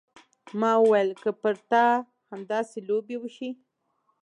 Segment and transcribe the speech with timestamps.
[0.59, 1.85] ما وويل که پر تا
[2.31, 3.49] همداسې لوبې وشي.